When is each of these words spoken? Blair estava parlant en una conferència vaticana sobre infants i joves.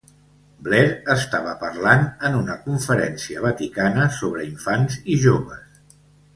Blair 0.67 0.87
estava 1.15 1.51
parlant 1.65 2.07
en 2.31 2.39
una 2.39 2.57
conferència 2.65 3.45
vaticana 3.45 4.09
sobre 4.19 4.49
infants 4.51 5.01
i 5.17 5.23
joves. 5.29 5.89